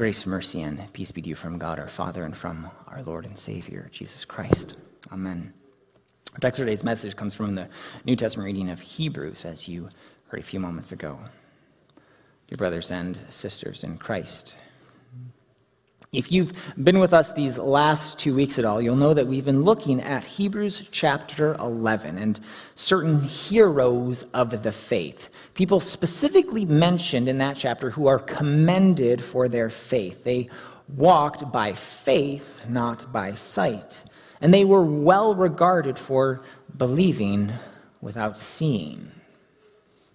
Grace, 0.00 0.24
mercy, 0.24 0.62
and 0.62 0.90
peace 0.94 1.12
be 1.12 1.20
to 1.20 1.28
you 1.28 1.34
from 1.34 1.58
God 1.58 1.78
our 1.78 1.86
Father 1.86 2.24
and 2.24 2.34
from 2.34 2.70
our 2.88 3.02
Lord 3.02 3.26
and 3.26 3.36
Savior, 3.36 3.86
Jesus 3.92 4.24
Christ. 4.24 4.76
Amen. 5.12 5.52
Our 6.32 6.38
text 6.38 6.58
today's 6.58 6.82
message 6.82 7.16
comes 7.16 7.34
from 7.34 7.54
the 7.54 7.68
New 8.06 8.16
Testament 8.16 8.46
reading 8.46 8.70
of 8.70 8.80
Hebrews, 8.80 9.44
as 9.44 9.68
you 9.68 9.90
heard 10.28 10.40
a 10.40 10.42
few 10.42 10.58
moments 10.58 10.92
ago. 10.92 11.18
Dear 12.48 12.56
brothers 12.56 12.90
and 12.90 13.14
sisters 13.28 13.84
in 13.84 13.98
Christ, 13.98 14.56
if 16.12 16.32
you've 16.32 16.52
been 16.82 16.98
with 16.98 17.14
us 17.14 17.32
these 17.32 17.56
last 17.56 18.18
two 18.18 18.34
weeks 18.34 18.58
at 18.58 18.64
all, 18.64 18.82
you'll 18.82 18.96
know 18.96 19.14
that 19.14 19.28
we've 19.28 19.44
been 19.44 19.62
looking 19.62 20.00
at 20.00 20.24
Hebrews 20.24 20.88
chapter 20.90 21.54
11 21.54 22.18
and 22.18 22.40
certain 22.74 23.22
heroes 23.22 24.24
of 24.34 24.64
the 24.64 24.72
faith. 24.72 25.28
People 25.54 25.78
specifically 25.78 26.64
mentioned 26.64 27.28
in 27.28 27.38
that 27.38 27.56
chapter 27.56 27.90
who 27.90 28.08
are 28.08 28.18
commended 28.18 29.22
for 29.22 29.48
their 29.48 29.70
faith. 29.70 30.24
They 30.24 30.48
walked 30.96 31.52
by 31.52 31.74
faith, 31.74 32.62
not 32.68 33.12
by 33.12 33.34
sight. 33.34 34.02
And 34.40 34.52
they 34.52 34.64
were 34.64 34.82
well 34.82 35.36
regarded 35.36 35.96
for 35.96 36.42
believing 36.76 37.52
without 38.00 38.36
seeing. 38.36 39.12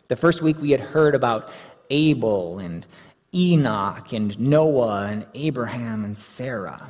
The 0.10 0.18
first 0.18 0.42
week 0.42 0.60
we 0.60 0.72
had 0.72 0.82
heard 0.82 1.16
about 1.16 1.52
Abel 1.90 2.60
and 2.60 2.86
Enoch 3.36 4.14
and 4.14 4.40
Noah 4.40 5.08
and 5.08 5.26
Abraham 5.34 6.06
and 6.06 6.18
Sarah. 6.18 6.90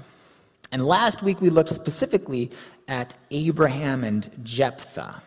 And 0.72 0.86
last 0.86 1.24
week 1.24 1.42
we 1.42 1.50
looked 1.50 1.72
specifically 1.72 2.52
at 2.88 3.16
Abraham 3.32 4.04
and 4.04 4.30
Jephthah. 4.44 5.22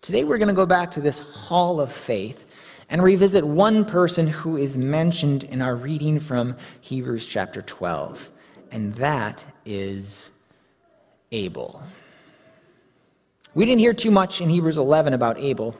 Today 0.00 0.24
we're 0.24 0.38
going 0.38 0.48
to 0.48 0.54
go 0.54 0.66
back 0.66 0.90
to 0.92 1.00
this 1.00 1.18
hall 1.18 1.80
of 1.80 1.92
faith 1.92 2.46
and 2.88 3.02
revisit 3.02 3.44
one 3.44 3.84
person 3.84 4.26
who 4.26 4.56
is 4.56 4.76
mentioned 4.76 5.44
in 5.44 5.62
our 5.62 5.76
reading 5.76 6.18
from 6.18 6.56
Hebrews 6.80 7.26
chapter 7.26 7.62
12, 7.62 8.30
and 8.70 8.94
that 8.96 9.44
is 9.64 10.30
Abel. 11.30 11.82
We 13.54 13.64
didn't 13.64 13.80
hear 13.80 13.94
too 13.94 14.10
much 14.10 14.40
in 14.40 14.50
Hebrews 14.50 14.78
11 14.78 15.14
about 15.14 15.38
Abel, 15.38 15.76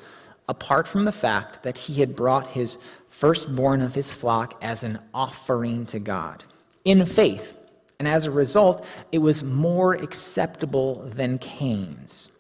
apart 0.48 0.86
from 0.86 1.05
the 1.05 1.12
fact 1.12 1.62
that 1.62 1.78
he 1.78 1.94
had 1.94 2.14
brought 2.14 2.46
his 2.46 2.78
firstborn 3.12 3.82
of 3.82 3.94
his 3.94 4.10
flock 4.10 4.58
as 4.62 4.82
an 4.82 4.98
offering 5.12 5.84
to 5.84 5.98
God 5.98 6.42
in 6.84 7.05
faith. 7.05 7.55
And 7.98 8.08
as 8.08 8.24
a 8.24 8.30
result, 8.30 8.84
it 9.12 9.18
was 9.18 9.44
more 9.44 9.92
acceptable 9.92 11.02
than 11.14 11.38
Cain's. 11.38 12.30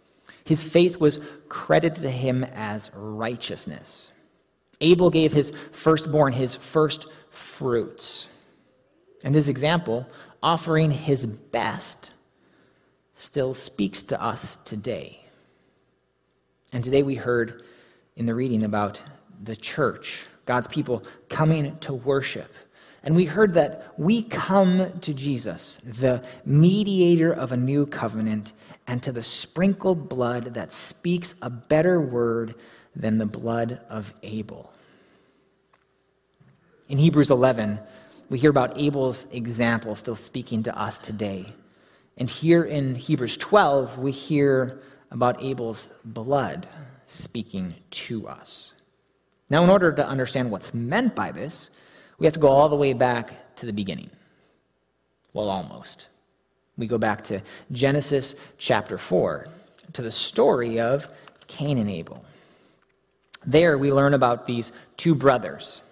His 0.44 0.64
faith 0.64 0.98
was 0.98 1.20
credited 1.48 2.02
to 2.02 2.10
him 2.10 2.42
as 2.42 2.90
righteousness. 2.94 4.10
Abel 4.80 5.10
gave 5.10 5.32
his 5.32 5.52
firstborn 5.70 6.32
his 6.32 6.56
first 6.56 7.06
fruits. 7.28 8.26
And 9.22 9.34
his 9.34 9.50
example, 9.50 10.08
offering 10.42 10.90
his 10.90 11.26
best, 11.26 12.10
still 13.14 13.52
speaks 13.52 14.02
to 14.04 14.20
us 14.20 14.56
today. 14.64 15.22
And 16.72 16.82
today 16.82 17.02
we 17.02 17.14
heard 17.14 17.62
in 18.16 18.24
the 18.24 18.34
reading 18.34 18.64
about 18.64 19.00
the 19.40 19.54
church 19.54 20.24
God's 20.46 20.68
people 20.68 21.04
coming 21.28 21.76
to 21.78 21.92
worship. 21.92 22.52
And 23.04 23.16
we 23.16 23.24
heard 23.24 23.54
that 23.54 23.92
we 23.98 24.22
come 24.22 24.98
to 25.00 25.12
Jesus, 25.12 25.80
the 25.84 26.24
mediator 26.44 27.32
of 27.32 27.52
a 27.52 27.56
new 27.56 27.86
covenant, 27.86 28.52
and 28.86 29.02
to 29.02 29.12
the 29.12 29.22
sprinkled 29.22 30.08
blood 30.08 30.54
that 30.54 30.72
speaks 30.72 31.34
a 31.42 31.50
better 31.50 32.00
word 32.00 32.54
than 32.94 33.18
the 33.18 33.26
blood 33.26 33.80
of 33.88 34.12
Abel. 34.22 34.72
In 36.88 36.98
Hebrews 36.98 37.30
11, 37.30 37.80
we 38.28 38.38
hear 38.38 38.50
about 38.50 38.78
Abel's 38.78 39.26
example 39.32 39.94
still 39.94 40.16
speaking 40.16 40.62
to 40.64 40.78
us 40.78 40.98
today. 40.98 41.52
And 42.16 42.30
here 42.30 42.64
in 42.64 42.94
Hebrews 42.94 43.36
12, 43.38 43.98
we 43.98 44.12
hear 44.12 44.80
about 45.10 45.42
Abel's 45.42 45.88
blood 46.04 46.68
speaking 47.06 47.74
to 47.90 48.28
us. 48.28 48.74
Now, 49.52 49.62
in 49.62 49.68
order 49.68 49.92
to 49.92 50.08
understand 50.08 50.50
what's 50.50 50.72
meant 50.72 51.14
by 51.14 51.30
this, 51.30 51.68
we 52.18 52.24
have 52.24 52.32
to 52.32 52.40
go 52.40 52.48
all 52.48 52.70
the 52.70 52.76
way 52.76 52.94
back 52.94 53.54
to 53.56 53.66
the 53.66 53.72
beginning. 53.74 54.08
Well, 55.34 55.50
almost. 55.50 56.08
We 56.78 56.86
go 56.86 56.96
back 56.96 57.22
to 57.24 57.42
Genesis 57.70 58.34
chapter 58.56 58.96
4, 58.96 59.46
to 59.92 60.00
the 60.00 60.10
story 60.10 60.80
of 60.80 61.06
Cain 61.48 61.76
and 61.76 61.90
Abel. 61.90 62.24
There 63.44 63.76
we 63.76 63.92
learn 63.92 64.14
about 64.14 64.46
these 64.46 64.72
two 64.96 65.14
brothers. 65.14 65.82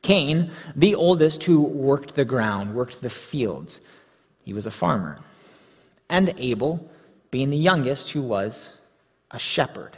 Cain, 0.00 0.50
the 0.74 0.94
oldest, 0.94 1.42
who 1.42 1.60
worked 1.60 2.14
the 2.14 2.24
ground, 2.24 2.74
worked 2.74 3.02
the 3.02 3.10
fields. 3.10 3.82
He 4.44 4.54
was 4.54 4.64
a 4.64 4.70
farmer. 4.70 5.18
And 6.08 6.34
Abel, 6.38 6.90
being 7.30 7.50
the 7.50 7.58
youngest, 7.58 8.12
who 8.12 8.22
was 8.22 8.72
a 9.30 9.38
shepherd. 9.38 9.94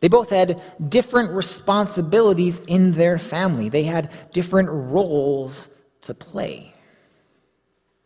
They 0.00 0.08
both 0.08 0.30
had 0.30 0.62
different 0.88 1.32
responsibilities 1.32 2.60
in 2.60 2.92
their 2.92 3.18
family, 3.18 3.68
they 3.68 3.84
had 3.84 4.12
different 4.32 4.68
roles 4.70 5.68
to 6.02 6.14
play. 6.14 6.72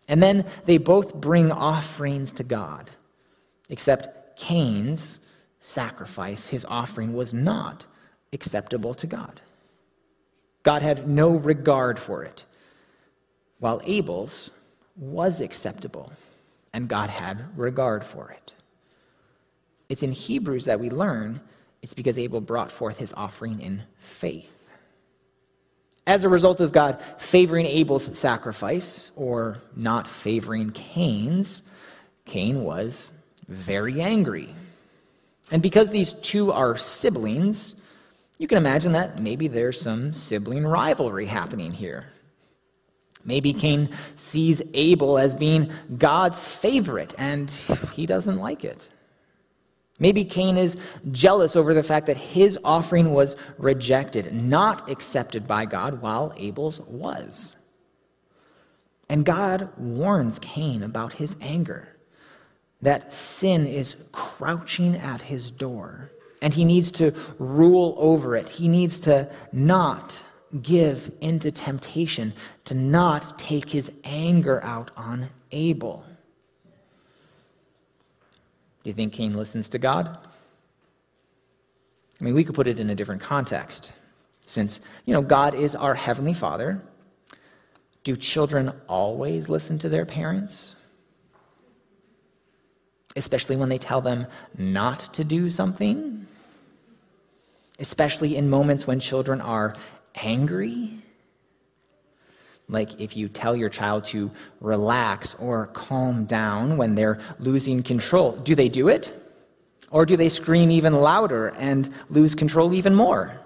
And 0.08 0.22
then 0.22 0.46
they 0.66 0.78
both 0.78 1.14
bring 1.14 1.52
offerings 1.52 2.32
to 2.34 2.44
God, 2.44 2.90
except 3.68 4.38
Cain's 4.38 5.20
sacrifice, 5.60 6.48
his 6.48 6.64
offering, 6.64 7.14
was 7.14 7.32
not 7.32 7.86
acceptable 8.32 8.94
to 8.94 9.06
God. 9.06 9.40
God 10.62 10.82
had 10.82 11.08
no 11.08 11.30
regard 11.30 11.98
for 11.98 12.24
it, 12.24 12.44
while 13.58 13.80
Abel's 13.84 14.50
was 14.96 15.40
acceptable, 15.40 16.12
and 16.72 16.88
God 16.88 17.10
had 17.10 17.56
regard 17.56 18.04
for 18.04 18.30
it. 18.30 18.54
It's 19.88 20.02
in 20.02 20.12
Hebrews 20.12 20.64
that 20.64 20.80
we 20.80 20.90
learn 20.90 21.40
it's 21.82 21.94
because 21.94 22.18
Abel 22.18 22.40
brought 22.40 22.70
forth 22.70 22.98
his 22.98 23.12
offering 23.12 23.60
in 23.60 23.82
faith. 23.98 24.58
As 26.06 26.24
a 26.24 26.28
result 26.28 26.60
of 26.60 26.72
God 26.72 27.00
favoring 27.18 27.66
Abel's 27.66 28.16
sacrifice, 28.16 29.10
or 29.16 29.58
not 29.76 30.08
favoring 30.08 30.70
Cain's, 30.70 31.62
Cain 32.24 32.62
was 32.64 33.12
very 33.48 34.00
angry. 34.00 34.48
And 35.50 35.60
because 35.60 35.90
these 35.90 36.12
two 36.14 36.50
are 36.52 36.76
siblings, 36.76 37.74
you 38.38 38.46
can 38.48 38.58
imagine 38.58 38.92
that 38.92 39.20
maybe 39.20 39.48
there's 39.48 39.80
some 39.80 40.14
sibling 40.14 40.66
rivalry 40.66 41.26
happening 41.26 41.72
here. 41.72 42.06
Maybe 43.24 43.52
Cain 43.52 43.90
sees 44.16 44.62
Abel 44.74 45.18
as 45.18 45.34
being 45.34 45.70
God's 45.96 46.44
favorite, 46.44 47.14
and 47.18 47.50
he 47.92 48.06
doesn't 48.06 48.38
like 48.38 48.64
it. 48.64 48.88
Maybe 50.02 50.24
Cain 50.24 50.58
is 50.58 50.76
jealous 51.12 51.54
over 51.54 51.72
the 51.72 51.84
fact 51.84 52.06
that 52.06 52.16
his 52.16 52.58
offering 52.64 53.12
was 53.12 53.36
rejected, 53.56 54.34
not 54.34 54.90
accepted 54.90 55.46
by 55.46 55.64
God, 55.64 56.02
while 56.02 56.34
Abel's 56.36 56.80
was. 56.80 57.54
And 59.08 59.24
God 59.24 59.68
warns 59.78 60.40
Cain 60.40 60.82
about 60.82 61.12
his 61.12 61.36
anger, 61.40 61.86
that 62.80 63.14
sin 63.14 63.64
is 63.64 63.94
crouching 64.10 64.96
at 64.96 65.22
his 65.22 65.52
door, 65.52 66.10
and 66.40 66.52
he 66.52 66.64
needs 66.64 66.90
to 66.90 67.14
rule 67.38 67.94
over 67.96 68.34
it. 68.34 68.48
He 68.48 68.66
needs 68.66 68.98
to 69.00 69.30
not 69.52 70.24
give 70.60 71.12
into 71.20 71.52
temptation, 71.52 72.32
to 72.64 72.74
not 72.74 73.38
take 73.38 73.70
his 73.70 73.92
anger 74.02 74.60
out 74.64 74.90
on 74.96 75.28
Abel. 75.52 76.04
Do 78.82 78.90
you 78.90 78.94
think 78.94 79.12
Cain 79.12 79.34
listens 79.34 79.68
to 79.70 79.78
God? 79.78 80.18
I 82.20 82.24
mean, 82.24 82.34
we 82.34 82.44
could 82.44 82.54
put 82.54 82.66
it 82.66 82.78
in 82.78 82.90
a 82.90 82.94
different 82.94 83.22
context. 83.22 83.92
Since, 84.46 84.80
you 85.06 85.14
know, 85.14 85.22
God 85.22 85.54
is 85.54 85.74
our 85.76 85.94
heavenly 85.94 86.34
Father, 86.34 86.82
do 88.04 88.16
children 88.16 88.72
always 88.88 89.48
listen 89.48 89.78
to 89.80 89.88
their 89.88 90.04
parents? 90.04 90.74
Especially 93.14 93.56
when 93.56 93.68
they 93.68 93.78
tell 93.78 94.00
them 94.00 94.26
not 94.58 95.00
to 95.14 95.24
do 95.24 95.50
something? 95.50 96.26
Especially 97.78 98.36
in 98.36 98.50
moments 98.50 98.86
when 98.86 99.00
children 99.00 99.40
are 99.40 99.74
angry? 100.14 101.01
Like 102.68 103.00
if 103.00 103.16
you 103.16 103.28
tell 103.28 103.54
your 103.54 103.68
child 103.68 104.04
to 104.06 104.30
relax 104.60 105.34
or 105.34 105.66
calm 105.68 106.24
down 106.24 106.76
when 106.76 106.94
they're 106.94 107.20
losing 107.38 107.82
control, 107.82 108.32
do 108.32 108.54
they 108.54 108.68
do 108.68 108.88
it? 108.88 109.12
Or 109.90 110.06
do 110.06 110.16
they 110.16 110.30
scream 110.30 110.70
even 110.70 110.94
louder 110.94 111.48
and 111.58 111.92
lose 112.08 112.34
control 112.34 112.72
even 112.72 112.94
more? 112.94 113.38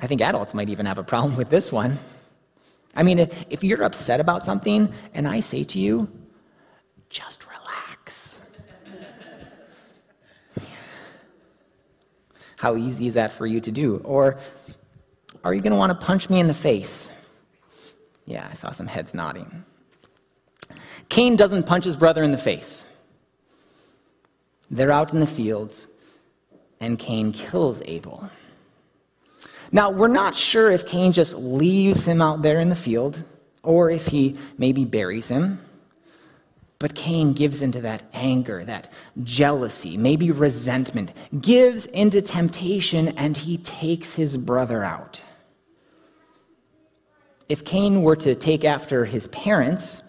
I 0.00 0.06
think 0.06 0.20
adults 0.20 0.54
might 0.54 0.68
even 0.68 0.86
have 0.86 0.98
a 0.98 1.02
problem 1.02 1.36
with 1.36 1.48
this 1.48 1.72
one. 1.72 1.98
I 2.94 3.02
mean, 3.02 3.18
if 3.18 3.64
you're 3.64 3.82
upset 3.82 4.20
about 4.20 4.44
something 4.44 4.92
and 5.14 5.26
I 5.26 5.40
say 5.40 5.64
to 5.64 5.78
you, 5.78 6.08
just 7.08 7.46
relax. 7.46 8.40
How 12.58 12.76
easy 12.76 13.08
is 13.08 13.14
that 13.14 13.32
for 13.32 13.46
you 13.46 13.60
to 13.60 13.72
do? 13.72 13.96
Or 14.04 14.38
Are 15.44 15.52
you 15.52 15.60
going 15.60 15.72
to 15.72 15.78
want 15.78 15.98
to 15.98 16.06
punch 16.06 16.30
me 16.30 16.40
in 16.40 16.46
the 16.46 16.54
face? 16.54 17.08
Yeah, 18.26 18.46
I 18.50 18.54
saw 18.54 18.70
some 18.70 18.86
heads 18.86 19.14
nodding. 19.14 19.64
Cain 21.08 21.36
doesn't 21.36 21.64
punch 21.64 21.84
his 21.84 21.96
brother 21.96 22.22
in 22.22 22.32
the 22.32 22.38
face. 22.38 22.86
They're 24.70 24.92
out 24.92 25.12
in 25.12 25.20
the 25.20 25.26
fields, 25.26 25.88
and 26.80 26.98
Cain 26.98 27.32
kills 27.32 27.82
Abel. 27.84 28.30
Now, 29.70 29.90
we're 29.90 30.08
not 30.08 30.36
sure 30.36 30.70
if 30.70 30.86
Cain 30.86 31.12
just 31.12 31.34
leaves 31.34 32.06
him 32.06 32.22
out 32.22 32.42
there 32.42 32.60
in 32.60 32.68
the 32.68 32.76
field 32.76 33.22
or 33.62 33.90
if 33.90 34.06
he 34.06 34.36
maybe 34.58 34.84
buries 34.84 35.28
him. 35.28 35.60
But 36.78 36.94
Cain 36.94 37.32
gives 37.32 37.62
into 37.62 37.80
that 37.82 38.02
anger, 38.12 38.64
that 38.64 38.92
jealousy, 39.22 39.96
maybe 39.96 40.30
resentment, 40.30 41.12
gives 41.40 41.86
into 41.86 42.20
temptation, 42.20 43.08
and 43.08 43.36
he 43.36 43.58
takes 43.58 44.14
his 44.14 44.36
brother 44.36 44.82
out. 44.82 45.22
If 47.52 47.66
Cain 47.66 48.00
were 48.00 48.16
to 48.16 48.34
take 48.34 48.64
after 48.64 49.04
his 49.04 49.26
parents, 49.26 50.00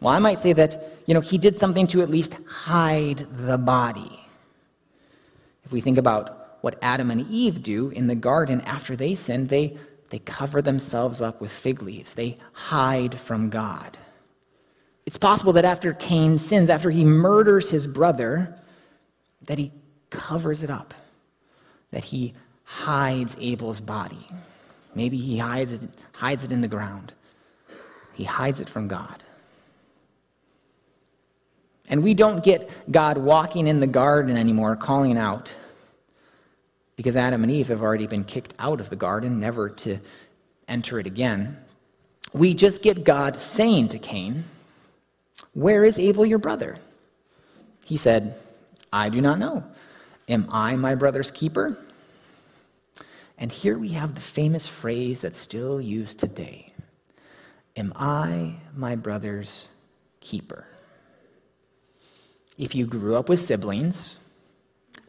well, 0.00 0.14
I 0.14 0.18
might 0.18 0.38
say 0.38 0.54
that, 0.54 0.96
you 1.04 1.12
know, 1.12 1.20
he 1.20 1.36
did 1.36 1.54
something 1.54 1.86
to 1.88 2.00
at 2.00 2.08
least 2.08 2.32
hide 2.48 3.26
the 3.36 3.58
body. 3.58 4.18
If 5.66 5.72
we 5.72 5.82
think 5.82 5.98
about 5.98 6.58
what 6.62 6.78
Adam 6.80 7.10
and 7.10 7.28
Eve 7.30 7.62
do 7.62 7.90
in 7.90 8.06
the 8.06 8.14
garden 8.14 8.62
after 8.62 8.96
they 8.96 9.14
sin. 9.14 9.46
They, 9.46 9.76
they 10.08 10.20
cover 10.20 10.62
themselves 10.62 11.20
up 11.20 11.38
with 11.38 11.52
fig 11.52 11.82
leaves, 11.82 12.14
they 12.14 12.38
hide 12.54 13.20
from 13.20 13.50
God. 13.50 13.98
It's 15.04 15.18
possible 15.18 15.52
that 15.52 15.66
after 15.66 15.92
Cain 15.92 16.38
sins, 16.38 16.70
after 16.70 16.90
he 16.90 17.04
murders 17.04 17.68
his 17.68 17.86
brother, 17.86 18.58
that 19.42 19.58
he 19.58 19.70
covers 20.08 20.62
it 20.62 20.70
up, 20.70 20.94
that 21.90 22.04
he 22.04 22.32
hides 22.64 23.36
Abel's 23.38 23.80
body. 23.80 24.26
Maybe 24.96 25.18
he 25.18 25.36
hides 25.36 25.72
it, 25.72 25.82
hides 26.12 26.42
it 26.42 26.50
in 26.50 26.62
the 26.62 26.68
ground. 26.68 27.12
He 28.14 28.24
hides 28.24 28.62
it 28.62 28.68
from 28.68 28.88
God. 28.88 29.22
And 31.88 32.02
we 32.02 32.14
don't 32.14 32.42
get 32.42 32.70
God 32.90 33.18
walking 33.18 33.66
in 33.66 33.78
the 33.78 33.86
garden 33.86 34.38
anymore, 34.38 34.74
calling 34.74 35.18
out, 35.18 35.54
because 36.96 37.14
Adam 37.14 37.42
and 37.42 37.52
Eve 37.52 37.68
have 37.68 37.82
already 37.82 38.06
been 38.06 38.24
kicked 38.24 38.54
out 38.58 38.80
of 38.80 38.88
the 38.88 38.96
garden, 38.96 39.38
never 39.38 39.68
to 39.68 39.98
enter 40.66 40.98
it 40.98 41.06
again. 41.06 41.58
We 42.32 42.54
just 42.54 42.82
get 42.82 43.04
God 43.04 43.38
saying 43.38 43.90
to 43.90 43.98
Cain, 43.98 44.44
Where 45.52 45.84
is 45.84 46.00
Abel 46.00 46.24
your 46.24 46.38
brother? 46.38 46.78
He 47.84 47.98
said, 47.98 48.34
I 48.90 49.10
do 49.10 49.20
not 49.20 49.38
know. 49.38 49.62
Am 50.26 50.48
I 50.50 50.74
my 50.74 50.94
brother's 50.94 51.30
keeper? 51.30 51.78
And 53.38 53.52
here 53.52 53.78
we 53.78 53.88
have 53.88 54.14
the 54.14 54.20
famous 54.20 54.66
phrase 54.66 55.20
that's 55.20 55.38
still 55.38 55.80
used 55.80 56.18
today 56.18 56.72
Am 57.76 57.92
I 57.94 58.56
my 58.74 58.96
brother's 58.96 59.68
keeper? 60.20 60.66
If 62.56 62.74
you 62.74 62.86
grew 62.86 63.16
up 63.16 63.28
with 63.28 63.40
siblings, 63.40 64.18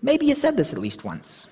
maybe 0.01 0.25
you 0.25 0.35
said 0.35 0.57
this 0.57 0.73
at 0.73 0.79
least 0.79 1.05
once. 1.05 1.47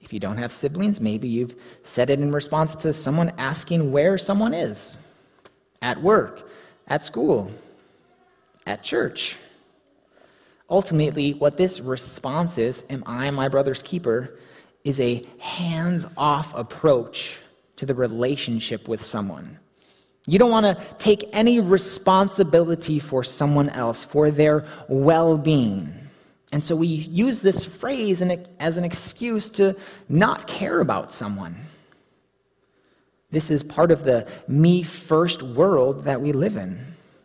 If 0.00 0.12
you 0.12 0.18
don't 0.18 0.36
have 0.36 0.52
siblings, 0.52 1.00
maybe 1.00 1.28
you've 1.28 1.54
said 1.84 2.10
it 2.10 2.18
in 2.18 2.32
response 2.32 2.74
to 2.76 2.92
someone 2.92 3.32
asking 3.38 3.92
where 3.92 4.18
someone 4.18 4.52
is 4.52 4.98
at 5.80 6.02
work, 6.02 6.50
at 6.88 7.02
school, 7.04 7.50
at 8.66 8.82
church. 8.82 9.36
Ultimately, 10.68 11.34
what 11.34 11.56
this 11.56 11.80
response 11.80 12.58
is, 12.58 12.84
Am 12.90 13.04
I 13.06 13.30
my 13.30 13.48
brother's 13.48 13.82
keeper? 13.82 14.38
Is 14.84 15.00
a 15.00 15.26
hands 15.38 16.06
off 16.16 16.54
approach 16.54 17.38
to 17.76 17.86
the 17.86 17.94
relationship 17.94 18.86
with 18.86 19.02
someone. 19.02 19.58
You 20.26 20.38
don't 20.38 20.50
want 20.50 20.64
to 20.64 20.82
take 20.98 21.28
any 21.32 21.60
responsibility 21.60 22.98
for 22.98 23.24
someone 23.24 23.68
else, 23.70 24.04
for 24.04 24.30
their 24.30 24.64
well 24.88 25.36
being. 25.36 25.92
And 26.52 26.62
so 26.62 26.76
we 26.76 26.86
use 26.86 27.40
this 27.40 27.64
phrase 27.64 28.22
as 28.60 28.76
an 28.76 28.84
excuse 28.84 29.50
to 29.50 29.76
not 30.08 30.46
care 30.46 30.80
about 30.80 31.12
someone. 31.12 31.56
This 33.30 33.50
is 33.50 33.62
part 33.62 33.90
of 33.90 34.04
the 34.04 34.28
me 34.46 34.82
first 34.84 35.42
world 35.42 36.04
that 36.04 36.20
we 36.20 36.32
live 36.32 36.56
in, 36.56 36.78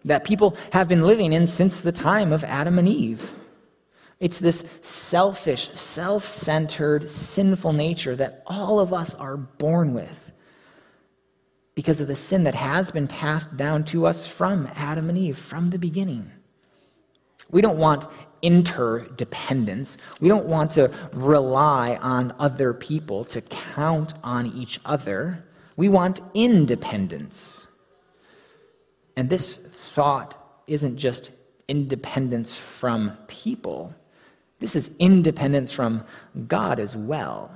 that 0.06 0.24
people 0.24 0.58
have 0.74 0.88
been 0.88 1.04
living 1.04 1.34
in 1.34 1.46
since 1.46 1.82
the 1.82 1.92
time 1.92 2.34
of 2.34 2.44
Adam 2.44 2.80
and 2.80 2.90
Eve. 2.90 3.32
It's 4.20 4.38
this 4.38 4.64
selfish, 4.82 5.70
self 5.76 6.26
centered, 6.26 7.10
sinful 7.10 7.74
nature 7.74 8.16
that 8.16 8.44
all 8.46 8.80
of 8.80 8.94
us 8.94 9.16
are 9.16 9.38
born 9.38 9.94
with 9.94 10.32
because 11.74 12.02
of 12.02 12.08
the 12.10 12.16
sin 12.16 12.44
that 12.44 12.56
has 12.56 12.92
been 12.92 13.08
passed 13.08 13.56
down 13.56 13.86
to 13.86 14.06
us 14.06 14.28
from 14.28 14.68
Adam 14.76 15.08
and 15.08 15.18
Eve 15.18 15.38
from 15.38 15.70
the 15.70 15.80
beginning. 15.80 16.30
We 17.50 17.62
don't 17.62 17.78
want 17.78 18.06
interdependence. 18.42 19.98
We 20.20 20.28
don't 20.28 20.46
want 20.46 20.72
to 20.72 20.92
rely 21.14 21.96
on 22.02 22.36
other 22.40 22.74
people 22.74 23.24
to 23.26 23.42
count 23.42 24.14
on 24.24 24.48
each 24.48 24.80
other. 24.86 25.46
We 25.78 25.90
want 25.90 26.22
independence. 26.34 27.68
And 29.16 29.30
this 29.30 29.58
thought 29.94 30.64
isn't 30.68 30.98
just 30.98 31.32
independence 31.68 32.56
from 32.56 33.18
people, 33.28 33.94
this 34.60 34.76
is 34.76 34.92
independence 35.00 35.72
from 35.72 36.04
God 36.48 36.80
as 36.80 36.96
well. 36.96 37.52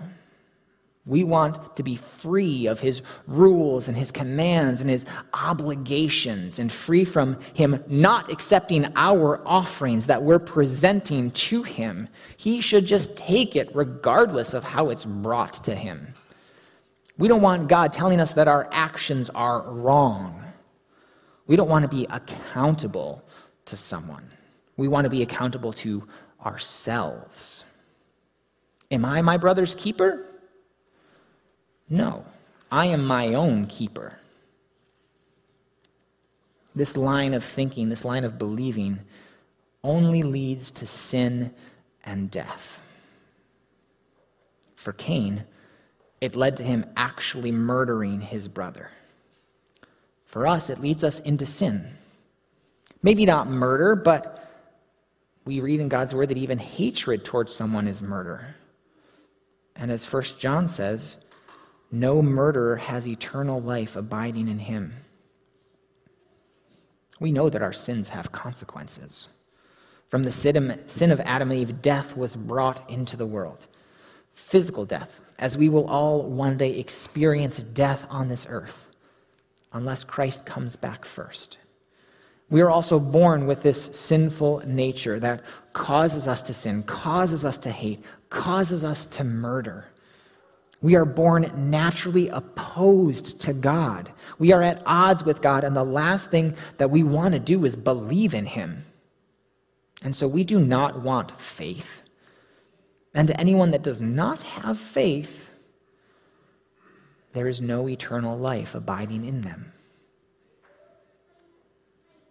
We 1.05 1.25
want 1.25 1.75
to 1.75 1.83
be 1.83 1.97
free 1.97 2.67
of 2.67 2.79
his 2.79 3.01
rules 3.27 3.89
and 3.89 3.97
his 3.97 4.09
commands 4.09 4.79
and 4.79 4.89
his 4.89 5.05
obligations 5.33 6.59
and 6.59 6.71
free 6.71 7.03
from 7.03 7.38
him 7.53 7.83
not 7.88 8.31
accepting 8.31 8.88
our 8.95 9.45
offerings 9.45 10.07
that 10.07 10.23
we're 10.23 10.39
presenting 10.39 11.31
to 11.31 11.61
him. 11.61 12.07
He 12.38 12.61
should 12.61 12.85
just 12.85 13.17
take 13.17 13.57
it 13.57 13.75
regardless 13.75 14.53
of 14.53 14.63
how 14.63 14.91
it's 14.91 15.03
brought 15.03 15.61
to 15.65 15.75
him. 15.75 16.13
We 17.17 17.27
don't 17.27 17.41
want 17.41 17.67
God 17.67 17.91
telling 17.91 18.21
us 18.21 18.33
that 18.35 18.47
our 18.47 18.69
actions 18.71 19.29
are 19.31 19.61
wrong. 19.69 20.41
We 21.47 21.57
don't 21.57 21.69
want 21.69 21.83
to 21.83 21.89
be 21.89 22.07
accountable 22.09 23.25
to 23.65 23.75
someone. 23.75 24.31
We 24.77 24.88
want 24.88 25.03
to 25.03 25.09
be 25.09 25.21
accountable 25.21 25.73
to 25.73 26.07
ourselves. 26.45 27.63
Am 28.91 29.05
I 29.05 29.21
my 29.21 29.37
brother's 29.37 29.75
keeper? 29.75 30.25
No, 31.89 32.25
I 32.71 32.88
am 32.88 33.05
my 33.05 33.33
own 33.33 33.65
keeper. 33.67 34.17
This 36.75 36.97
line 36.97 37.33
of 37.33 37.43
thinking, 37.43 37.89
this 37.89 38.05
line 38.05 38.23
of 38.23 38.39
believing, 38.39 39.00
only 39.83 40.23
leads 40.23 40.71
to 40.71 40.88
sin 40.88 41.53
and 42.03 42.31
death. 42.31 42.79
For 44.75 44.91
Cain, 44.91 45.43
it 46.19 46.35
led 46.35 46.57
to 46.57 46.63
him 46.63 46.85
actually 46.97 47.51
murdering 47.51 48.21
his 48.21 48.47
brother. 48.47 48.89
For 50.25 50.47
us, 50.47 50.69
it 50.69 50.81
leads 50.81 51.03
us 51.03 51.19
into 51.19 51.45
sin. 51.45 51.85
Maybe 53.03 53.25
not 53.25 53.50
murder, 53.50 53.95
but 53.95 54.42
we 55.45 55.59
read 55.59 55.79
in 55.79 55.89
God's 55.89 56.15
word 56.15 56.29
that 56.29 56.38
even 56.38 56.57
hatred 56.57 57.25
towards 57.25 57.53
someone 57.53 57.88
is 57.88 58.01
murder. 58.01 58.55
And 59.75 59.91
as 59.91 60.05
First 60.05 60.39
John 60.39 60.67
says, 60.67 61.17
no 61.91 62.21
murderer 62.21 62.77
has 62.77 63.07
eternal 63.07 63.62
life 63.62 63.95
abiding 63.95 64.47
in 64.47 64.59
him. 64.59 64.93
We 67.19 67.31
know 67.31 67.50
that 67.50 67.62
our 67.62 67.73
sins 67.73 68.09
have 68.09 68.31
consequences. 68.31 69.27
From 70.09 70.23
the 70.23 70.31
sin 70.31 71.12
of 71.12 71.19
Adam 71.21 71.51
and 71.51 71.59
Eve, 71.59 71.81
death 71.81 72.15
was 72.15 72.35
brought 72.35 72.89
into 72.89 73.17
the 73.17 73.25
world. 73.25 73.67
Physical 74.33 74.85
death, 74.85 75.19
as 75.39 75.57
we 75.57 75.69
will 75.69 75.85
all 75.85 76.23
one 76.23 76.57
day 76.57 76.79
experience 76.79 77.63
death 77.63 78.05
on 78.09 78.29
this 78.29 78.45
earth, 78.50 78.89
unless 79.71 80.03
Christ 80.03 80.45
comes 80.45 80.75
back 80.75 81.05
first. 81.05 81.57
We 82.50 82.62
are 82.62 82.69
also 82.69 83.00
born 83.00 83.47
with 83.47 83.62
this 83.62 83.83
sinful 83.97 84.63
nature 84.65 85.19
that 85.19 85.41
causes 85.73 86.27
us 86.27 86.41
to 86.43 86.53
sin, 86.53 86.83
causes 86.83 87.45
us 87.45 87.57
to 87.59 87.71
hate, 87.71 88.03
causes 88.29 88.83
us 88.83 89.05
to 89.07 89.23
murder. 89.23 89.85
We 90.81 90.95
are 90.95 91.05
born 91.05 91.50
naturally 91.55 92.27
opposed 92.27 93.39
to 93.41 93.53
God. 93.53 94.12
We 94.38 94.51
are 94.51 94.62
at 94.62 94.83
odds 94.85 95.23
with 95.23 95.41
God, 95.41 95.63
and 95.63 95.75
the 95.75 95.83
last 95.83 96.29
thing 96.29 96.55
that 96.77 96.91
we 96.91 97.03
want 97.03 97.33
to 97.33 97.39
do 97.39 97.63
is 97.63 97.75
believe 97.75 98.33
in 98.33 98.45
Him. 98.45 98.85
And 100.03 100.13
so 100.13 100.27
we 100.27 100.43
do 100.43 100.59
not 100.59 101.01
want 101.01 101.39
faith. 101.39 102.03
And 103.13 103.29
to 103.29 103.39
anyone 103.39 103.71
that 103.71 103.83
does 103.83 104.01
not 104.01 104.41
have 104.43 104.77
faith, 104.77 105.51
there 107.31 107.47
is 107.47 107.62
no 107.62 107.88
eternal 107.88 108.38
life 108.38 108.75
abiding 108.75 109.23
in 109.23 109.41
them. 109.41 109.71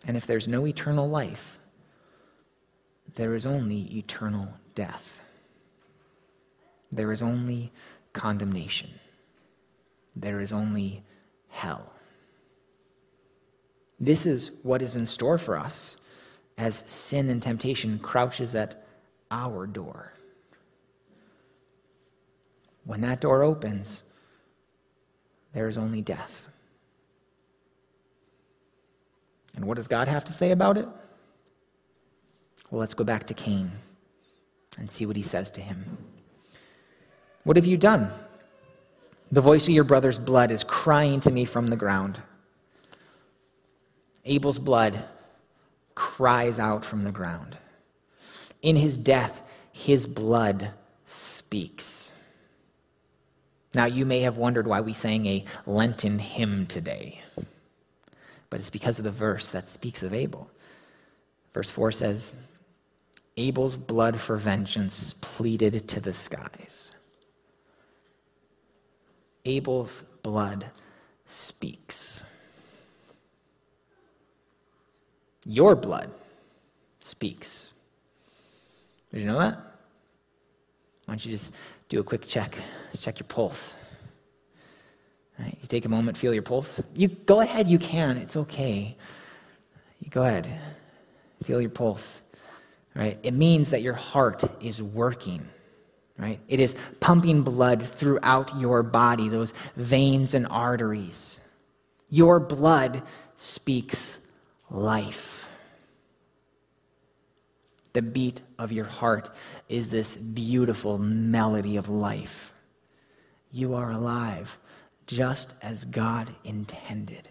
And 0.07 0.17
if 0.17 0.27
there's 0.27 0.49
no 0.49 0.67
eternal 0.67 1.09
life, 1.09 1.59
there 3.15 3.35
is 3.35 3.47
only 3.47 3.83
eternal 3.97 4.49
death. 4.75 5.21
There 6.91 7.13
is 7.13 7.23
only 7.23 7.73
condemnation. 8.13 8.91
there 10.15 10.41
is 10.41 10.53
only 10.53 11.03
hell. 11.49 11.93
This 13.99 14.27
is 14.27 14.51
what 14.63 14.83
is 14.83 14.97
in 14.97 15.07
store 15.07 15.39
for 15.39 15.57
us 15.57 15.97
as 16.59 16.83
sin 16.87 17.31
and 17.31 17.43
temptation 17.43 17.99
crouches 17.99 18.55
at 18.55 18.85
our 19.31 19.67
door. 19.67 20.13
When 22.85 23.01
that 23.03 23.21
door 23.21 23.43
opens, 23.43 24.03
there 25.55 25.69
is 25.69 25.79
only 25.79 26.03
death. 26.03 26.49
And 29.55 29.65
what 29.65 29.77
does 29.77 29.89
God 29.89 30.09
have 30.09 30.25
to 30.25 30.33
say 30.33 30.51
about 30.51 30.79
it? 30.79 30.89
Well, 32.71 32.81
let's 32.81 32.95
go 32.95 33.05
back 33.05 33.27
to 33.27 33.35
Cain 33.35 33.71
and 34.79 34.91
see 34.91 35.07
what 35.07 35.17
he 35.17 35.23
says 35.23 35.51
to 35.53 35.61
him. 35.61 35.99
What 37.45 37.57
have 37.57 37.67
you 37.67 37.77
done? 37.77 38.11
The 39.31 39.41
voice 39.41 39.65
of 39.65 39.75
your 39.75 39.85
brother's 39.85 40.19
blood 40.19 40.51
is 40.51 40.65
crying 40.65 41.21
to 41.21 41.31
me 41.31 41.45
from 41.45 41.69
the 41.69 41.77
ground. 41.77 42.21
Abel's 44.25 44.59
blood 44.59 45.03
cries 45.95 46.59
out 46.59 46.85
from 46.85 47.05
the 47.05 47.13
ground. 47.13 47.57
In 48.63 48.77
his 48.77 48.97
death, 48.97 49.41
his 49.73 50.07
blood 50.07 50.71
speaks. 51.07 52.13
Now, 53.75 53.87
you 53.87 54.05
may 54.05 54.21
have 54.21 54.37
wondered 54.37 54.67
why 54.67 54.83
we 54.83 54.93
sang 54.93 55.27
a 55.27 55.45
Lenten 55.67 56.19
hymn 56.19 56.67
today, 56.67 57.22
but 58.53 58.61
it's 58.61 58.69
because 58.69 58.99
of 58.99 59.05
the 59.07 59.11
verse 59.11 59.49
that 59.49 59.67
speaks 59.67 60.03
of 60.03 60.13
Abel. 60.13 60.47
Verse 61.55 61.71
4 61.71 61.91
says, 61.91 62.35
Abel's 63.39 63.79
blood 63.79 64.21
for 64.21 64.37
vengeance 64.37 65.15
pleaded 65.23 65.89
to 65.89 66.01
the 66.01 66.13
skies. 66.13 66.93
Abel's 69.47 70.05
blood 70.23 70.67
speaks. 71.25 72.23
Your 75.47 75.75
blood 75.75 76.11
speaks. 77.01 77.73
Did 79.15 79.21
you 79.21 79.29
know 79.29 79.39
that? 79.39 79.57
Why 81.07 81.15
don't 81.15 81.25
you 81.25 81.31
just 81.31 81.55
do 81.89 82.01
a 82.01 82.05
quick 82.05 82.27
check? 82.27 82.59
Check 83.01 83.19
your 83.19 83.29
pulse. 83.29 83.79
Right, 85.39 85.57
you 85.61 85.67
take 85.67 85.85
a 85.85 85.89
moment, 85.89 86.17
feel 86.17 86.35
your 86.35 86.43
pulse. 86.43 86.81
You 86.95 87.09
go 87.09 87.41
ahead, 87.41 87.69
you 87.69 87.79
can. 87.79 88.19
It's 88.19 88.37
okay. 88.37 88.97
You 90.01 90.11
go 90.11 90.25
ahead. 90.25 90.61
Feel 91.43 91.61
your 91.61 91.71
pulse. 91.71 92.21
Right? 92.95 93.19
It 93.23 93.33
means 93.33 93.71
that 93.71 93.83
your 93.83 93.95
heart 93.95 94.45
is 94.61 94.83
working. 94.83 95.49
Right? 96.19 96.39
It 96.49 96.61
is 96.61 96.77
pumping 97.01 97.43
blood 97.43 97.89
throughout 97.89 98.59
your 98.61 98.83
body, 98.83 99.29
those 99.29 99.55
veins 99.77 100.35
and 100.35 100.47
arteries. 100.49 101.41
Your 102.11 102.39
blood 102.39 103.03
speaks 103.37 104.19
life. 104.71 105.49
The 107.95 108.03
beat 108.03 108.43
of 108.59 108.73
your 108.73 108.85
heart 108.85 109.31
is 109.69 109.91
this 109.91 110.17
beautiful 110.17 110.99
melody 110.99 111.77
of 111.77 111.89
life. 111.89 112.53
You 113.51 113.75
are 113.75 113.91
alive 113.91 114.59
just 115.07 115.55
as 115.63 115.85
God 115.85 116.35
intended. 116.45 117.29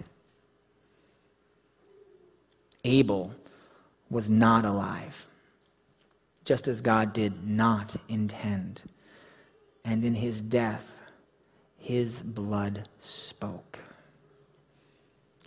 Abel 2.84 3.34
was 4.10 4.30
not 4.30 4.66
alive, 4.66 5.28
just 6.46 6.68
as 6.68 6.82
God 6.82 7.14
did 7.14 7.48
not 7.48 7.96
intend. 8.10 8.82
And 9.86 10.04
in 10.04 10.16
his 10.16 10.42
death, 10.42 11.00
his 11.78 12.22
blood 12.22 12.88
spoke. 13.00 13.80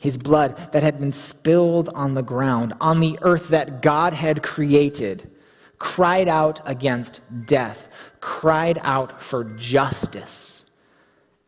His 0.00 0.18
blood 0.18 0.72
that 0.72 0.82
had 0.82 1.00
been 1.00 1.12
spilled 1.12 1.88
on 1.94 2.14
the 2.14 2.22
ground, 2.22 2.74
on 2.80 3.00
the 3.00 3.18
earth 3.22 3.48
that 3.48 3.80
God 3.80 4.12
had 4.12 4.42
created, 4.42 5.30
cried 5.78 6.28
out 6.28 6.60
against 6.64 7.20
death, 7.46 7.88
cried 8.20 8.78
out 8.82 9.22
for 9.22 9.44
justice, 9.44 10.63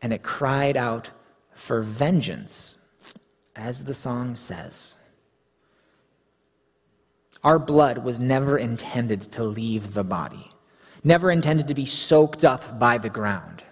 and 0.01 0.13
it 0.13 0.23
cried 0.23 0.77
out 0.77 1.09
for 1.53 1.81
vengeance, 1.81 2.77
as 3.55 3.83
the 3.83 3.93
song 3.93 4.35
says. 4.35 4.97
Our 7.43 7.59
blood 7.59 7.99
was 7.99 8.19
never 8.19 8.57
intended 8.57 9.21
to 9.33 9.43
leave 9.43 9.93
the 9.93 10.03
body, 10.03 10.51
never 11.03 11.31
intended 11.31 11.67
to 11.67 11.73
be 11.73 11.85
soaked 11.85 12.43
up 12.43 12.79
by 12.79 12.97
the 12.97 13.09
ground. 13.09 13.63